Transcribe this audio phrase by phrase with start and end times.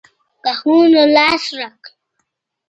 [0.41, 1.93] که هو نو لاس راکړئ.